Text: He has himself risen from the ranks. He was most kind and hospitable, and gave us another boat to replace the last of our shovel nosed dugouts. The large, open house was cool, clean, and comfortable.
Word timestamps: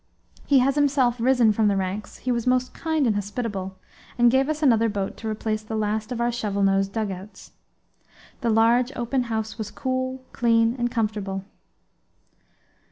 He 0.47 0.57
has 0.65 0.73
himself 0.73 1.19
risen 1.21 1.51
from 1.53 1.67
the 1.67 1.77
ranks. 1.77 2.17
He 2.17 2.31
was 2.31 2.47
most 2.47 2.73
kind 2.73 3.05
and 3.05 3.15
hospitable, 3.15 3.77
and 4.17 4.31
gave 4.31 4.49
us 4.49 4.63
another 4.63 4.89
boat 4.89 5.15
to 5.17 5.27
replace 5.27 5.61
the 5.61 5.75
last 5.75 6.11
of 6.11 6.19
our 6.19 6.31
shovel 6.31 6.63
nosed 6.63 6.91
dugouts. 6.91 7.51
The 8.39 8.49
large, 8.49 8.91
open 8.95 9.25
house 9.25 9.59
was 9.59 9.69
cool, 9.69 10.25
clean, 10.31 10.75
and 10.79 10.89
comfortable. 10.89 11.45